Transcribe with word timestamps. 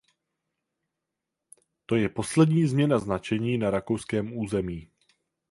To 1.85 1.95
je 1.95 2.09
poslední 2.09 2.65
změna 2.67 2.99
značení 2.99 3.57
na 3.57 3.69
rakouském 3.69 4.37
území. 4.37 4.89